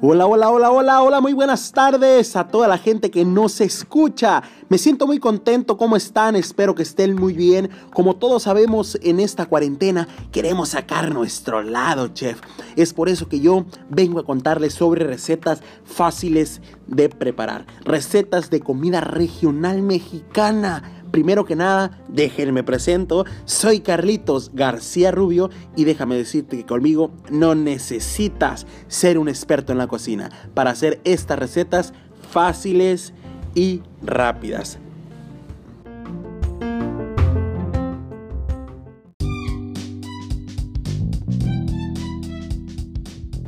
Hola, 0.00 0.26
hola, 0.26 0.50
hola, 0.50 0.70
hola, 0.70 1.02
hola, 1.02 1.20
muy 1.20 1.32
buenas 1.32 1.72
tardes 1.72 2.36
a 2.36 2.46
toda 2.46 2.68
la 2.68 2.78
gente 2.78 3.10
que 3.10 3.24
nos 3.24 3.60
escucha. 3.60 4.44
Me 4.68 4.78
siento 4.78 5.08
muy 5.08 5.18
contento, 5.18 5.76
¿cómo 5.76 5.96
están? 5.96 6.36
Espero 6.36 6.76
que 6.76 6.84
estén 6.84 7.16
muy 7.16 7.32
bien. 7.32 7.68
Como 7.92 8.14
todos 8.14 8.44
sabemos, 8.44 8.96
en 9.02 9.18
esta 9.18 9.46
cuarentena 9.46 10.06
queremos 10.30 10.68
sacar 10.68 11.12
nuestro 11.12 11.64
lado, 11.64 12.06
chef. 12.08 12.40
Es 12.76 12.94
por 12.94 13.08
eso 13.08 13.28
que 13.28 13.40
yo 13.40 13.64
vengo 13.88 14.20
a 14.20 14.24
contarles 14.24 14.74
sobre 14.74 15.04
recetas 15.04 15.62
fáciles 15.84 16.62
de 16.86 17.08
preparar. 17.08 17.66
Recetas 17.84 18.50
de 18.50 18.60
comida 18.60 19.00
regional 19.00 19.82
mexicana 19.82 21.03
primero 21.14 21.44
que 21.44 21.54
nada, 21.54 22.02
déjenme 22.08 22.64
presento, 22.64 23.24
soy 23.44 23.78
Carlitos 23.78 24.50
García 24.52 25.12
Rubio 25.12 25.48
y 25.76 25.84
déjame 25.84 26.16
decirte 26.16 26.56
que 26.56 26.66
conmigo 26.66 27.12
no 27.30 27.54
necesitas 27.54 28.66
ser 28.88 29.18
un 29.18 29.28
experto 29.28 29.70
en 29.70 29.78
la 29.78 29.86
cocina 29.86 30.28
para 30.54 30.72
hacer 30.72 31.00
estas 31.04 31.38
recetas 31.38 31.92
fáciles 32.32 33.14
y 33.54 33.82
rápidas. 34.02 34.80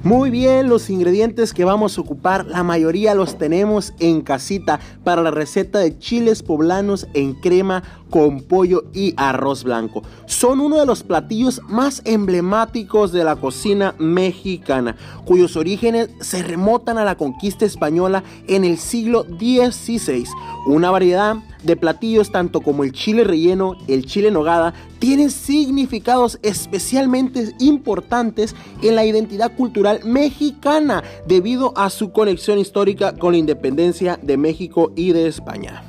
Muy 0.06 0.30
bien, 0.30 0.69
los 0.69 0.88
ingredientes 0.88 1.52
que 1.52 1.65
vamos 1.65 1.98
a 1.98 2.01
ocupar, 2.01 2.47
la 2.47 2.62
mayoría 2.62 3.16
los 3.16 3.38
tenemos 3.38 3.92
en 3.98 4.20
casita 4.20 4.78
para 5.02 5.20
la 5.20 5.33
receta 5.33 5.80
de 5.80 5.98
chiles 5.98 6.45
poblanos 6.45 7.09
en 7.12 7.34
crema 7.34 7.83
con 8.09 8.42
pollo 8.42 8.84
y 8.95 9.14
arroz 9.16 9.64
blanco. 9.64 10.05
Son 10.27 10.61
uno 10.61 10.78
de 10.78 10.87
los 10.87 11.02
platillos 11.02 11.61
más 11.66 12.02
emblemáticos 12.05 13.11
de 13.11 13.24
la 13.24 13.34
cocina 13.34 13.97
mexicana, 13.98 14.95
cuyos 15.24 15.56
orígenes 15.56 16.11
se 16.20 16.41
remontan 16.44 16.98
a 16.98 17.05
la 17.05 17.16
conquista 17.16 17.64
española 17.64 18.22
en 18.47 18.64
el 18.64 18.78
siglo 18.78 19.25
XVI. 19.25 20.28
Una 20.67 20.91
variedad 20.91 21.36
de 21.62 21.77
platillos 21.77 22.33
tanto 22.33 22.61
como 22.61 22.83
el 22.83 22.91
chile 22.91 23.22
relleno, 23.22 23.77
el 23.86 24.05
chile 24.05 24.33
nogada, 24.33 24.75
tienen 24.98 25.31
significados 25.31 26.41
especialmente 26.42 27.55
importantes 27.61 28.56
en 28.83 28.97
la 28.97 29.05
identidad 29.05 29.55
cultural 29.55 30.00
mexicana 30.05 31.05
debido 31.25 31.72
a 31.77 31.89
su 31.89 32.11
conexión 32.11 32.59
histórica 32.59 33.14
con 33.14 33.33
la 33.33 33.39
independencia 33.39 34.19
de 34.20 34.37
México 34.37 34.91
y 34.97 35.12
de 35.12 35.28
España. 35.28 35.84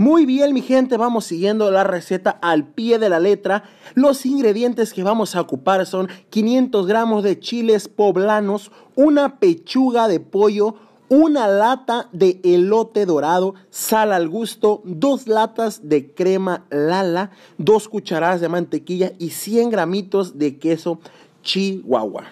Muy 0.00 0.26
bien, 0.26 0.54
mi 0.54 0.62
gente, 0.62 0.96
vamos 0.96 1.24
siguiendo 1.24 1.72
la 1.72 1.82
receta 1.82 2.30
al 2.30 2.68
pie 2.68 3.00
de 3.00 3.08
la 3.08 3.18
letra. 3.18 3.64
Los 3.96 4.26
ingredientes 4.26 4.92
que 4.92 5.02
vamos 5.02 5.34
a 5.34 5.40
ocupar 5.40 5.86
son 5.86 6.08
500 6.30 6.86
gramos 6.86 7.24
de 7.24 7.40
chiles 7.40 7.88
poblanos, 7.88 8.70
una 8.94 9.40
pechuga 9.40 10.06
de 10.06 10.20
pollo, 10.20 10.76
una 11.08 11.48
lata 11.48 12.08
de 12.12 12.40
elote 12.44 13.06
dorado, 13.06 13.56
sal 13.70 14.12
al 14.12 14.28
gusto, 14.28 14.82
dos 14.84 15.26
latas 15.26 15.88
de 15.88 16.14
crema 16.14 16.64
lala, 16.70 17.32
dos 17.56 17.88
cucharadas 17.88 18.40
de 18.40 18.48
mantequilla 18.48 19.14
y 19.18 19.30
100 19.30 19.70
gramitos 19.70 20.38
de 20.38 20.58
queso 20.58 21.00
chihuahua. 21.42 22.22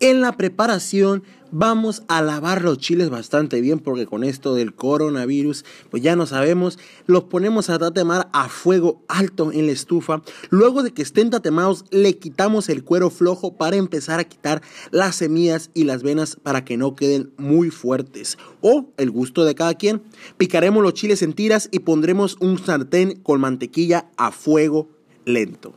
En 0.00 0.20
la 0.20 0.32
preparación 0.32 1.22
Vamos 1.56 2.02
a 2.08 2.20
lavar 2.20 2.62
los 2.62 2.78
chiles 2.78 3.10
bastante 3.10 3.60
bien 3.60 3.78
porque 3.78 4.06
con 4.06 4.24
esto 4.24 4.56
del 4.56 4.74
coronavirus, 4.74 5.64
pues 5.88 6.02
ya 6.02 6.16
no 6.16 6.26
sabemos. 6.26 6.80
Los 7.06 7.24
ponemos 7.24 7.70
a 7.70 7.78
tatemar 7.78 8.28
a 8.32 8.48
fuego 8.48 9.04
alto 9.06 9.52
en 9.52 9.66
la 9.66 9.72
estufa. 9.72 10.20
Luego 10.50 10.82
de 10.82 10.90
que 10.90 11.02
estén 11.02 11.30
tatemados, 11.30 11.84
le 11.92 12.18
quitamos 12.18 12.68
el 12.68 12.82
cuero 12.82 13.08
flojo 13.08 13.56
para 13.56 13.76
empezar 13.76 14.18
a 14.18 14.24
quitar 14.24 14.62
las 14.90 15.14
semillas 15.14 15.70
y 15.74 15.84
las 15.84 16.02
venas 16.02 16.34
para 16.42 16.64
que 16.64 16.76
no 16.76 16.96
queden 16.96 17.32
muy 17.36 17.70
fuertes. 17.70 18.36
O 18.60 18.86
el 18.96 19.12
gusto 19.12 19.44
de 19.44 19.54
cada 19.54 19.74
quien. 19.74 20.02
Picaremos 20.36 20.82
los 20.82 20.94
chiles 20.94 21.22
en 21.22 21.34
tiras 21.34 21.68
y 21.70 21.78
pondremos 21.78 22.36
un 22.40 22.58
sartén 22.58 23.20
con 23.20 23.40
mantequilla 23.40 24.10
a 24.16 24.32
fuego 24.32 24.88
lento. 25.24 25.72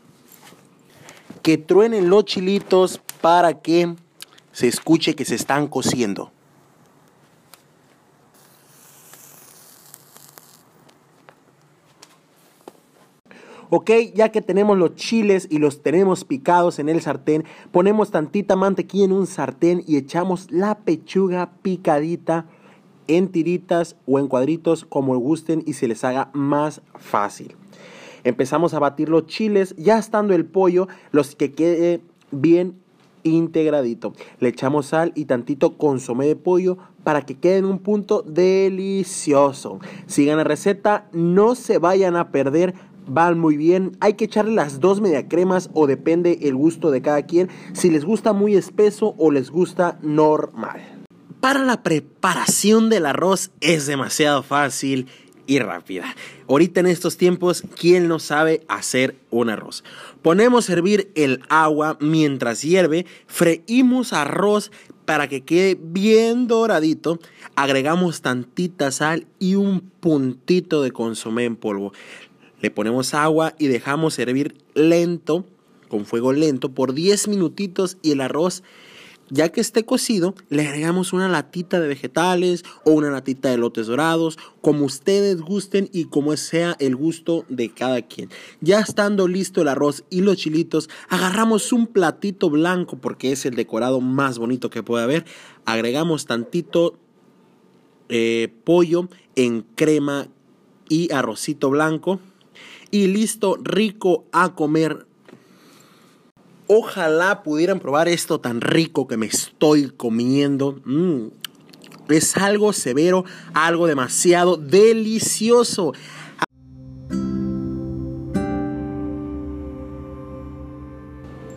Que 1.43 1.59
truenen 1.59 2.09
los 2.09 2.25
chilitos 2.25 2.99
para 3.21 3.61
que 3.61 3.95
se 4.57 4.67
escuche 4.67 5.13
que 5.13 5.23
se 5.23 5.35
están 5.35 5.67
cociendo. 5.67 6.31
Ok, 13.69 13.91
ya 14.15 14.29
que 14.29 14.41
tenemos 14.41 14.75
los 14.75 14.95
chiles 14.95 15.47
y 15.51 15.59
los 15.59 15.83
tenemos 15.83 16.25
picados 16.25 16.79
en 16.79 16.89
el 16.89 17.01
sartén, 17.01 17.43
ponemos 17.71 18.09
tantita 18.09 18.55
mantequilla 18.55 19.05
en 19.05 19.11
un 19.11 19.27
sartén 19.27 19.83
y 19.85 19.95
echamos 19.95 20.49
la 20.49 20.79
pechuga 20.79 21.51
picadita 21.61 22.47
en 23.05 23.27
tiritas 23.31 23.95
o 24.07 24.17
en 24.17 24.27
cuadritos 24.27 24.85
como 24.85 25.15
gusten 25.19 25.61
y 25.67 25.73
se 25.73 25.87
les 25.87 26.03
haga 26.03 26.31
más 26.33 26.81
fácil. 26.95 27.55
Empezamos 28.23 28.73
a 28.73 28.79
batir 28.79 29.07
los 29.07 29.27
chiles, 29.27 29.75
ya 29.77 29.99
estando 29.99 30.33
el 30.33 30.47
pollo, 30.47 30.87
los 31.11 31.35
que 31.35 31.53
quede 31.53 32.01
bien 32.31 32.86
integradito. 33.29 34.13
Le 34.39 34.49
echamos 34.49 34.87
sal 34.87 35.11
y 35.15 35.25
tantito 35.25 35.77
consomé 35.77 36.27
de 36.27 36.35
pollo 36.35 36.77
para 37.03 37.21
que 37.25 37.35
quede 37.35 37.57
en 37.57 37.65
un 37.65 37.79
punto 37.79 38.21
delicioso. 38.21 39.79
Sigan 40.07 40.37
la 40.37 40.43
receta, 40.43 41.07
no 41.13 41.55
se 41.55 41.77
vayan 41.77 42.15
a 42.15 42.31
perder. 42.31 42.73
Van 43.09 43.39
muy 43.39 43.55
bien. 43.55 43.95
Hay 44.01 44.15
que 44.15 44.25
echarle 44.25 44.53
las 44.53 44.81
dos 44.81 44.99
media 44.99 45.29
cremas 45.29 45.69
o 45.73 45.87
depende 45.87 46.39
el 46.41 46.55
gusto 46.55 46.91
de 46.91 47.01
cada 47.01 47.21
quien. 47.23 47.49
Si 47.73 47.89
les 47.89 48.03
gusta 48.03 48.33
muy 48.33 48.55
espeso 48.55 49.15
o 49.17 49.31
les 49.31 49.49
gusta 49.49 49.97
normal. 50.01 50.81
Para 51.39 51.63
la 51.63 51.83
preparación 51.83 52.89
del 52.89 53.05
arroz 53.05 53.51
es 53.61 53.85
demasiado 53.85 54.43
fácil 54.43 55.07
y 55.47 55.59
rápida. 55.59 56.15
Ahorita 56.47 56.81
en 56.81 56.87
estos 56.87 57.17
tiempos, 57.17 57.63
¿quién 57.79 58.07
no 58.07 58.19
sabe 58.19 58.61
hacer 58.67 59.15
un 59.31 59.49
arroz? 59.49 59.83
Ponemos 60.21 60.69
a 60.69 60.73
hervir 60.73 61.09
el 61.15 61.41
agua 61.49 61.97
mientras 61.99 62.61
hierve, 62.61 63.05
freímos 63.25 64.13
arroz 64.13 64.71
para 65.05 65.29
que 65.29 65.41
quede 65.41 65.77
bien 65.79 66.47
doradito, 66.47 67.17
agregamos 67.55 68.21
tantita 68.21 68.91
sal 68.91 69.25
y 69.39 69.55
un 69.55 69.79
puntito 69.79 70.83
de 70.83 70.91
consomé 70.91 71.45
en 71.45 71.55
polvo. 71.55 71.93
Le 72.59 72.69
ponemos 72.71 73.13
agua 73.13 73.55
y 73.57 73.67
dejamos 73.67 74.19
hervir 74.19 74.57
lento, 74.73 75.45
con 75.87 76.05
fuego 76.05 76.33
lento, 76.33 76.69
por 76.73 76.93
10 76.93 77.29
minutitos 77.29 77.97
y 78.01 78.11
el 78.11 78.21
arroz 78.21 78.63
ya 79.29 79.49
que 79.49 79.61
esté 79.61 79.85
cocido, 79.85 80.35
le 80.49 80.65
agregamos 80.67 81.13
una 81.13 81.27
latita 81.27 81.79
de 81.79 81.87
vegetales 81.87 82.63
o 82.85 82.91
una 82.91 83.09
latita 83.09 83.49
de 83.49 83.57
lotes 83.57 83.87
dorados, 83.87 84.37
como 84.61 84.85
ustedes 84.85 85.41
gusten 85.41 85.89
y 85.91 86.05
como 86.05 86.35
sea 86.37 86.75
el 86.79 86.95
gusto 86.95 87.45
de 87.49 87.69
cada 87.69 88.01
quien. 88.01 88.29
Ya 88.61 88.79
estando 88.79 89.27
listo 89.27 89.61
el 89.61 89.67
arroz 89.67 90.03
y 90.09 90.21
los 90.21 90.37
chilitos, 90.37 90.89
agarramos 91.09 91.71
un 91.73 91.87
platito 91.87 92.49
blanco 92.49 92.97
porque 92.97 93.31
es 93.31 93.45
el 93.45 93.55
decorado 93.55 94.01
más 94.01 94.37
bonito 94.37 94.69
que 94.69 94.83
puede 94.83 95.03
haber. 95.03 95.25
Agregamos 95.65 96.25
tantito 96.25 96.97
eh, 98.09 98.53
pollo 98.63 99.09
en 99.35 99.63
crema 99.75 100.27
y 100.89 101.11
arrocito 101.11 101.69
blanco. 101.69 102.19
Y 102.89 103.07
listo, 103.07 103.57
rico 103.61 104.25
a 104.31 104.55
comer 104.55 105.05
Ojalá 106.69 107.43
pudieran 107.43 107.79
probar 107.79 108.09
esto 108.09 108.41
tan 108.41 108.59
rico 108.59 109.07
que 109.07 109.15
me 109.15 109.27
estoy 109.27 109.89
comiendo. 109.89 110.81
Mm. 110.83 111.27
Es 112.09 112.35
algo 112.35 112.73
severo, 112.73 113.23
algo 113.53 113.87
demasiado 113.87 114.57
delicioso. 114.57 115.93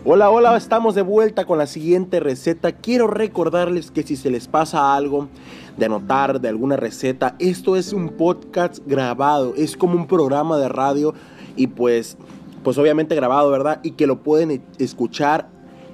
Hola, 0.05 0.31
hola, 0.31 0.57
estamos 0.57 0.95
de 0.95 1.03
vuelta 1.03 1.45
con 1.45 1.59
la 1.59 1.67
siguiente 1.67 2.21
receta. 2.21 2.71
Quiero 2.71 3.09
recordarles 3.09 3.91
que 3.91 4.05
si 4.05 4.15
se 4.15 4.31
les 4.31 4.47
pasa 4.47 4.95
algo 4.95 5.29
de 5.77 5.87
anotar 5.87 6.41
de 6.41 6.49
alguna 6.49 6.77
receta, 6.77 7.35
esto 7.41 7.75
es 7.75 7.93
un 7.93 8.11
podcast 8.11 8.79
grabado, 8.87 9.55
es 9.57 9.77
como 9.77 9.95
un 9.95 10.07
programa 10.07 10.57
de 10.57 10.69
radio 10.69 11.15
y 11.57 11.67
pues 11.67 12.17
pues 12.63 12.79
obviamente 12.79 13.15
grabado, 13.15 13.51
¿verdad? 13.51 13.81
Y 13.83 13.93
que 13.93 14.07
lo 14.07 14.23
pueden 14.23 14.51
e-, 14.51 14.61
escuchar 14.79 15.49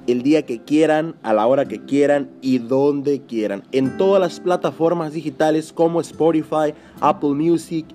el 0.07 0.23
día 0.23 0.43
que 0.43 0.63
quieran, 0.63 1.17
a 1.23 1.35
la 1.35 1.47
hora 1.47 1.67
que 1.67 1.85
quieran 1.85 2.31
y 2.41 2.59
donde 2.59 3.23
quieran. 3.23 3.65
En 3.73 3.97
todas 3.97 4.21
las 4.21 4.41
plataformas 4.41 5.13
digitales 5.13 5.73
como 5.73 6.01
Spotify, 6.01 6.75
Apple 7.01 7.31
Music, 7.31 7.87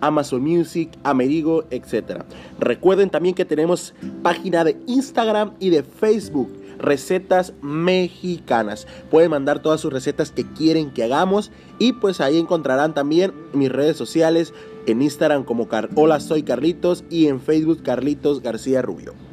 Amazon 0.00 0.42
Music, 0.42 0.90
Amerigo, 1.02 1.64
etc. 1.70 2.22
Recuerden 2.58 3.08
también 3.08 3.34
que 3.34 3.44
tenemos 3.44 3.94
página 4.22 4.64
de 4.64 4.76
Instagram 4.86 5.52
y 5.58 5.70
de 5.70 5.82
Facebook. 5.82 6.63
Recetas 6.78 7.52
mexicanas. 7.62 8.86
Pueden 9.10 9.30
mandar 9.30 9.60
todas 9.60 9.80
sus 9.80 9.92
recetas 9.92 10.30
que 10.30 10.44
quieren 10.44 10.90
que 10.90 11.04
hagamos 11.04 11.50
y 11.78 11.94
pues 11.94 12.20
ahí 12.20 12.38
encontrarán 12.38 12.94
también 12.94 13.32
mis 13.52 13.70
redes 13.70 13.96
sociales 13.96 14.52
en 14.86 15.02
Instagram 15.02 15.44
como 15.44 15.68
Hola 15.94 16.20
soy 16.20 16.42
Carlitos 16.42 17.04
y 17.10 17.26
en 17.28 17.40
Facebook 17.40 17.82
Carlitos 17.82 18.42
García 18.42 18.82
Rubio. 18.82 19.23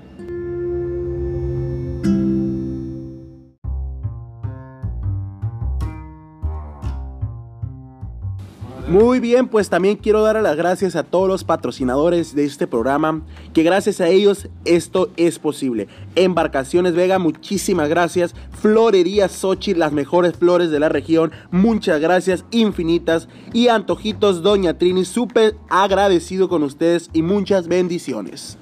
Muy 8.92 9.22
bien, 9.22 9.48
pues 9.48 9.70
también 9.70 9.96
quiero 9.96 10.22
dar 10.22 10.42
las 10.42 10.58
gracias 10.58 10.98
a 10.98 11.04
todos 11.04 11.26
los 11.26 11.46
patrocinadores 11.46 12.36
de 12.36 12.44
este 12.44 12.68
programa, 12.68 13.22
que 13.54 13.64
gracias 13.64 14.02
a 14.02 14.10
ellos 14.10 14.50
esto 14.66 15.12
es 15.16 15.40
posible. 15.40 15.88
Embarcaciones 16.16 16.94
Vega, 16.94 17.18
muchísimas 17.18 17.88
gracias. 17.88 18.36
Florería 18.52 19.30
Sochi, 19.30 19.76
las 19.76 19.94
mejores 19.94 20.34
flores 20.36 20.72
de 20.72 20.82
la 20.82 20.90
región, 20.90 21.32
muchas 21.52 22.02
gracias 22.02 22.44
infinitas. 22.52 23.30
Y 23.54 23.70
Antojitos 23.70 24.42
Doña 24.42 24.78
Trini, 24.78 25.06
súper 25.06 25.56
agradecido 25.70 26.50
con 26.50 26.62
ustedes 26.62 27.10
y 27.14 27.22
muchas 27.22 27.70
bendiciones. 27.70 28.58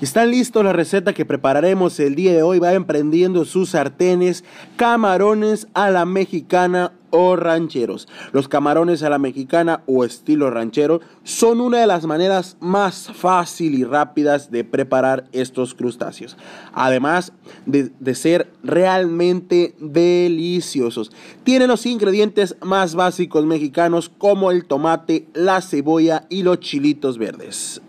¿Están 0.00 0.30
listos 0.30 0.64
la 0.64 0.72
receta 0.72 1.12
que 1.12 1.26
prepararemos 1.26 2.00
el 2.00 2.14
día 2.14 2.32
de 2.32 2.42
hoy? 2.42 2.58
Va 2.58 2.72
emprendiendo 2.72 3.44
sus 3.44 3.70
sartenes, 3.70 4.44
camarones 4.76 5.68
a 5.74 5.90
la 5.90 6.06
mexicana 6.06 6.94
o 7.10 7.36
rancheros. 7.36 8.08
Los 8.32 8.48
camarones 8.48 9.02
a 9.02 9.10
la 9.10 9.18
mexicana 9.18 9.82
o 9.84 10.02
estilo 10.02 10.50
ranchero 10.50 11.02
son 11.22 11.60
una 11.60 11.80
de 11.80 11.86
las 11.86 12.06
maneras 12.06 12.56
más 12.60 13.10
fácil 13.12 13.74
y 13.74 13.84
rápidas 13.84 14.50
de 14.50 14.64
preparar 14.64 15.26
estos 15.32 15.74
crustáceos. 15.74 16.38
Además 16.72 17.34
de, 17.66 17.92
de 18.00 18.14
ser 18.14 18.50
realmente 18.62 19.74
deliciosos. 19.80 21.12
Tienen 21.44 21.68
los 21.68 21.84
ingredientes 21.84 22.56
más 22.62 22.94
básicos 22.94 23.44
mexicanos 23.44 24.08
como 24.08 24.50
el 24.50 24.64
tomate, 24.64 25.26
la 25.34 25.60
cebolla 25.60 26.24
y 26.30 26.42
los 26.42 26.60
chilitos 26.60 27.18
verdes. 27.18 27.82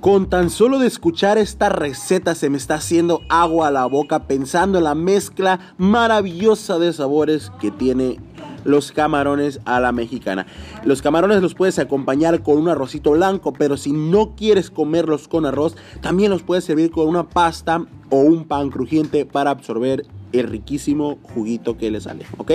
Con 0.00 0.30
tan 0.30 0.48
solo 0.48 0.78
de 0.78 0.86
escuchar 0.86 1.38
esta 1.38 1.70
receta 1.70 2.36
se 2.36 2.50
me 2.50 2.56
está 2.56 2.76
haciendo 2.76 3.20
agua 3.28 3.66
a 3.66 3.70
la 3.72 3.84
boca 3.86 4.28
pensando 4.28 4.78
en 4.78 4.84
la 4.84 4.94
mezcla 4.94 5.74
maravillosa 5.76 6.78
de 6.78 6.92
sabores 6.92 7.50
que 7.60 7.72
tiene 7.72 8.20
los 8.64 8.92
camarones 8.92 9.60
a 9.64 9.80
la 9.80 9.90
mexicana. 9.90 10.46
Los 10.84 11.02
camarones 11.02 11.42
los 11.42 11.54
puedes 11.54 11.80
acompañar 11.80 12.44
con 12.44 12.58
un 12.58 12.68
arrocito 12.68 13.10
blanco, 13.10 13.52
pero 13.52 13.76
si 13.76 13.90
no 13.90 14.36
quieres 14.36 14.70
comerlos 14.70 15.26
con 15.26 15.46
arroz, 15.46 15.74
también 16.00 16.30
los 16.30 16.44
puedes 16.44 16.64
servir 16.64 16.92
con 16.92 17.08
una 17.08 17.28
pasta 17.28 17.84
o 18.10 18.20
un 18.20 18.44
pan 18.44 18.70
crujiente 18.70 19.26
para 19.26 19.50
absorber 19.50 20.06
el 20.30 20.46
riquísimo 20.46 21.18
juguito 21.34 21.76
que 21.76 21.90
le 21.90 22.00
sale, 22.00 22.24
¿ok? 22.36 22.52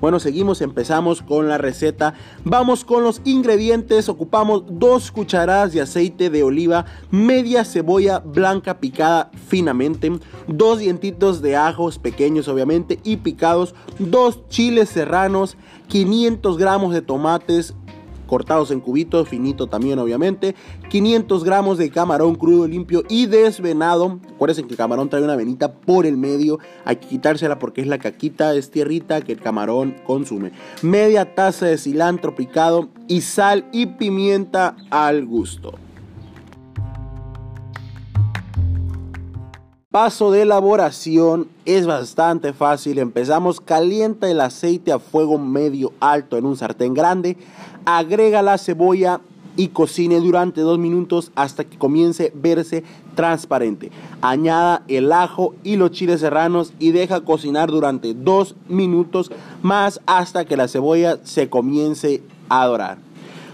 Bueno, 0.00 0.18
seguimos, 0.18 0.62
empezamos 0.62 1.20
con 1.22 1.48
la 1.48 1.58
receta. 1.58 2.14
Vamos 2.44 2.84
con 2.84 3.04
los 3.04 3.20
ingredientes. 3.24 4.08
Ocupamos 4.08 4.64
dos 4.66 5.12
cucharadas 5.12 5.72
de 5.72 5.82
aceite 5.82 6.30
de 6.30 6.42
oliva, 6.42 6.86
media 7.10 7.64
cebolla 7.64 8.20
blanca 8.20 8.80
picada 8.80 9.30
finamente, 9.48 10.12
dos 10.46 10.78
dientitos 10.78 11.42
de 11.42 11.56
ajos 11.56 11.98
pequeños 11.98 12.48
obviamente 12.48 12.98
y 13.04 13.18
picados, 13.18 13.74
dos 13.98 14.48
chiles 14.48 14.88
serranos, 14.88 15.56
500 15.88 16.56
gramos 16.56 16.94
de 16.94 17.02
tomates, 17.02 17.74
cortados 18.30 18.70
en 18.70 18.78
cubitos, 18.78 19.28
finito 19.28 19.66
también 19.66 19.98
obviamente, 19.98 20.54
500 20.88 21.42
gramos 21.42 21.78
de 21.78 21.90
camarón 21.90 22.36
crudo, 22.36 22.68
limpio 22.68 23.02
y 23.08 23.26
desvenado. 23.26 24.20
Acuérdense 24.36 24.62
que 24.62 24.70
el 24.70 24.76
camarón 24.76 25.10
trae 25.10 25.24
una 25.24 25.34
venita 25.34 25.72
por 25.72 26.06
el 26.06 26.16
medio, 26.16 26.60
hay 26.84 26.96
que 26.96 27.08
quitársela 27.08 27.58
porque 27.58 27.80
es 27.80 27.88
la 27.88 27.98
caquita, 27.98 28.54
es 28.54 28.70
tierrita 28.70 29.20
que 29.22 29.32
el 29.32 29.40
camarón 29.40 29.96
consume. 30.06 30.52
Media 30.80 31.34
taza 31.34 31.66
de 31.66 31.76
cilantro 31.76 32.36
picado 32.36 32.88
y 33.08 33.22
sal 33.22 33.68
y 33.72 33.86
pimienta 33.86 34.76
al 34.90 35.26
gusto. 35.26 35.72
Paso 39.90 40.30
de 40.30 40.42
elaboración 40.42 41.48
es 41.64 41.84
bastante 41.84 42.52
fácil. 42.52 43.00
Empezamos, 43.00 43.60
calienta 43.60 44.30
el 44.30 44.40
aceite 44.40 44.92
a 44.92 45.00
fuego 45.00 45.36
medio 45.36 45.92
alto 45.98 46.36
en 46.36 46.46
un 46.46 46.56
sartén 46.56 46.94
grande 46.94 47.36
agrega 47.84 48.40
la 48.40 48.56
cebolla 48.56 49.20
y 49.56 49.70
cocine 49.70 50.20
durante 50.20 50.60
dos 50.60 50.78
minutos 50.78 51.32
hasta 51.34 51.64
que 51.64 51.76
comience 51.76 52.26
a 52.32 52.38
verse 52.40 52.84
transparente. 53.16 53.90
Añada 54.20 54.84
el 54.86 55.10
ajo 55.10 55.56
y 55.64 55.74
los 55.74 55.90
chiles 55.90 56.20
serranos 56.20 56.72
y 56.78 56.92
deja 56.92 57.22
cocinar 57.22 57.68
durante 57.68 58.14
dos 58.14 58.54
minutos 58.68 59.32
más 59.60 60.00
hasta 60.06 60.44
que 60.44 60.56
la 60.56 60.68
cebolla 60.68 61.18
se 61.24 61.50
comience 61.50 62.22
a 62.48 62.64
dorar. 62.64 62.98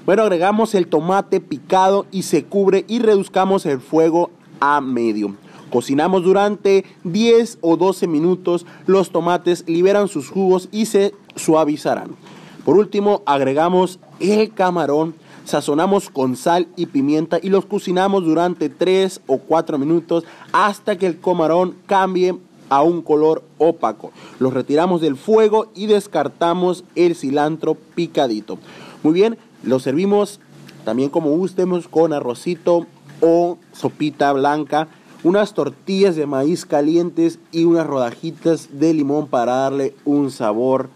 Bueno, 0.04 0.24
agregamos 0.24 0.74
el 0.74 0.86
tomate 0.86 1.40
picado 1.40 2.04
y 2.10 2.24
se 2.24 2.44
cubre 2.44 2.84
y 2.88 2.98
reduzcamos 2.98 3.64
el 3.64 3.80
fuego 3.80 4.28
a 4.60 4.82
medio. 4.82 5.34
Cocinamos 5.76 6.25
durante 6.25 6.87
10 7.05 7.58
o 7.61 7.76
12 7.76 8.06
minutos. 8.06 8.64
Los 8.87 9.11
tomates 9.11 9.62
liberan 9.67 10.08
sus 10.08 10.31
jugos 10.31 10.70
y 10.73 10.87
se 10.87 11.12
suavizarán. 11.34 12.17
Por 12.64 12.78
último, 12.78 13.20
agregamos 13.26 13.99
el 14.19 14.55
camarón, 14.55 15.14
sazonamos 15.44 16.08
con 16.08 16.34
sal 16.37 16.67
y 16.76 16.87
pimienta 16.87 17.38
y 17.43 17.50
los 17.50 17.67
cocinamos 17.67 18.25
durante 18.25 18.70
3 18.70 19.20
o 19.26 19.37
4 19.37 19.76
minutos 19.76 20.25
hasta 20.50 20.96
que 20.96 21.08
el 21.08 21.20
camarón 21.20 21.75
cambie 21.84 22.34
a 22.70 22.81
un 22.81 23.02
color 23.02 23.43
opaco. 23.58 24.12
Los 24.38 24.55
retiramos 24.55 25.02
del 25.02 25.19
fuego 25.19 25.67
y 25.75 25.88
descartamos 25.88 26.84
el 26.94 27.14
cilantro 27.14 27.75
picadito. 27.75 28.56
Muy 29.02 29.12
bien, 29.12 29.37
lo 29.62 29.79
servimos 29.79 30.40
también 30.87 31.11
como 31.11 31.37
gustemos 31.37 31.87
con 31.87 32.14
arrocito 32.14 32.87
o 33.20 33.58
sopita 33.72 34.32
blanca, 34.32 34.88
unas 35.26 35.55
tortillas 35.55 36.14
de 36.14 36.25
maíz 36.25 36.64
calientes 36.64 37.40
y 37.50 37.64
unas 37.64 37.84
rodajitas 37.84 38.78
de 38.78 38.94
limón 38.94 39.26
para 39.26 39.56
darle 39.56 39.93
un 40.05 40.31
sabor 40.31 40.88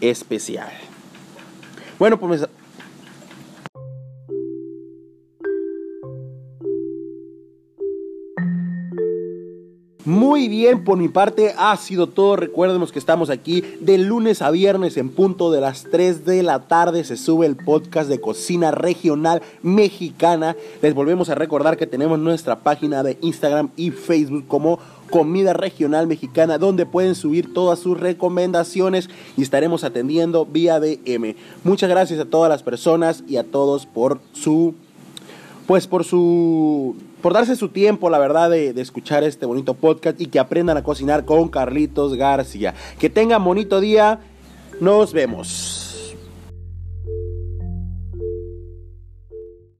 especial. 0.00 0.70
Bueno, 1.98 2.18
pues 2.18 2.48
Muy 10.06 10.46
bien, 10.46 10.84
por 10.84 10.98
mi 10.98 11.08
parte 11.08 11.52
ha 11.58 11.76
sido 11.76 12.06
todo. 12.06 12.36
Recuerden 12.36 12.80
que 12.86 12.98
estamos 13.00 13.28
aquí 13.28 13.62
de 13.80 13.98
lunes 13.98 14.40
a 14.40 14.52
viernes 14.52 14.96
en 14.98 15.08
punto 15.08 15.50
de 15.50 15.60
las 15.60 15.82
3 15.90 16.24
de 16.24 16.44
la 16.44 16.68
tarde. 16.68 17.02
Se 17.02 17.16
sube 17.16 17.44
el 17.44 17.56
podcast 17.56 18.08
de 18.08 18.20
cocina 18.20 18.70
regional 18.70 19.42
mexicana. 19.62 20.54
Les 20.80 20.94
volvemos 20.94 21.28
a 21.28 21.34
recordar 21.34 21.76
que 21.76 21.88
tenemos 21.88 22.20
nuestra 22.20 22.60
página 22.60 23.02
de 23.02 23.18
Instagram 23.20 23.70
y 23.74 23.90
Facebook 23.90 24.46
como 24.46 24.78
Comida 25.10 25.54
Regional 25.54 26.06
Mexicana, 26.06 26.56
donde 26.56 26.86
pueden 26.86 27.16
subir 27.16 27.52
todas 27.52 27.80
sus 27.80 27.98
recomendaciones 27.98 29.10
y 29.36 29.42
estaremos 29.42 29.82
atendiendo 29.82 30.46
vía 30.46 30.78
DM. 30.78 31.34
Muchas 31.64 31.90
gracias 31.90 32.20
a 32.20 32.26
todas 32.26 32.48
las 32.48 32.62
personas 32.62 33.24
y 33.26 33.38
a 33.38 33.42
todos 33.42 33.86
por 33.86 34.20
su, 34.32 34.72
pues 35.66 35.88
por 35.88 36.04
su 36.04 36.94
por 37.22 37.32
darse 37.32 37.56
su 37.56 37.68
tiempo, 37.68 38.10
la 38.10 38.18
verdad, 38.18 38.50
de, 38.50 38.72
de, 38.72 38.82
escuchar 38.82 39.24
este 39.24 39.46
bonito 39.46 39.74
podcast 39.74 40.20
y 40.20 40.26
que 40.26 40.38
aprendan 40.38 40.76
a 40.76 40.82
cocinar 40.82 41.24
con 41.24 41.48
Carlitos 41.48 42.14
García. 42.14 42.74
Que 42.98 43.10
tengan 43.10 43.44
bonito 43.44 43.80
día. 43.80 44.20
Nos 44.80 45.12
vemos. 45.12 45.85